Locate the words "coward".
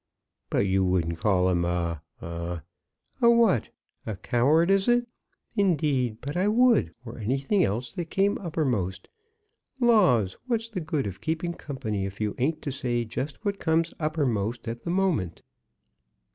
4.15-4.71